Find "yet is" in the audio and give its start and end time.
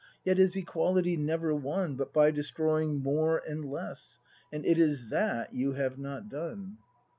0.25-0.55